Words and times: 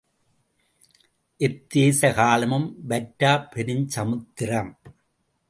எத்தேச 1.39 2.13
காலமும் 2.13 2.67
வற்றாப் 2.87 3.51
பெருஞ் 3.55 3.87
சமுத்திரம். 3.87 4.79